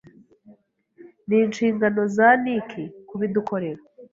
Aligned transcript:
n’inshingano 1.27 2.01
za 2.15 2.29
Nic 2.43 2.69
kubidukorera. 3.07 3.81